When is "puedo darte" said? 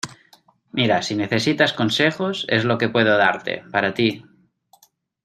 2.89-3.63